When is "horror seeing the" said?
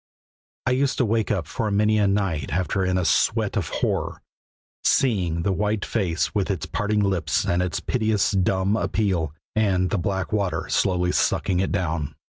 3.69-5.51